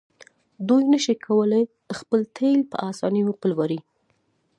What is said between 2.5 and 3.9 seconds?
په اسانۍ وپلوري.